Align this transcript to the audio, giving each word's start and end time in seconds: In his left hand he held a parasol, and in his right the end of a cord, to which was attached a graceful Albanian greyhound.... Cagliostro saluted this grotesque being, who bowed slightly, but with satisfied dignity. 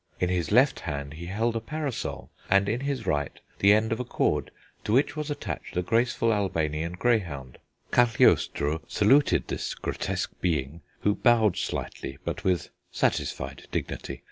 In 0.19 0.29
his 0.29 0.51
left 0.51 0.79
hand 0.79 1.13
he 1.13 1.27
held 1.27 1.55
a 1.55 1.59
parasol, 1.59 2.31
and 2.49 2.67
in 2.67 2.79
his 2.79 3.05
right 3.05 3.39
the 3.59 3.71
end 3.71 3.91
of 3.91 3.99
a 3.99 4.03
cord, 4.03 4.49
to 4.83 4.93
which 4.93 5.15
was 5.15 5.29
attached 5.29 5.77
a 5.77 5.83
graceful 5.83 6.33
Albanian 6.33 6.93
greyhound.... 6.93 7.59
Cagliostro 7.91 8.81
saluted 8.87 9.47
this 9.47 9.75
grotesque 9.75 10.31
being, 10.41 10.81
who 11.01 11.13
bowed 11.13 11.55
slightly, 11.55 12.17
but 12.25 12.43
with 12.43 12.69
satisfied 12.91 13.67
dignity. 13.71 14.19